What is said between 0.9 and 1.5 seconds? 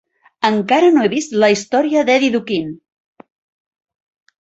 no he vist